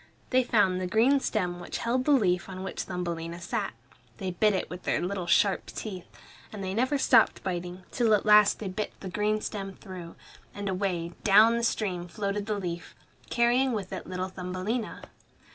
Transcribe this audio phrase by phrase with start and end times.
[0.31, 3.73] They found the green stem which held the leaf on which Thumbelina sat.
[4.17, 6.07] They bit it with their little sharp teeth,
[6.51, 10.15] and they never stopped biting, till at last they bit the green stem through;
[10.55, 12.95] and away, down the stream, floated the leaf,
[13.29, 15.03] carrying with it little Thumbelina.